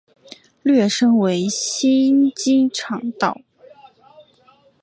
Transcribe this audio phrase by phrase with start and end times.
[0.63, 3.37] 略称为新机场道。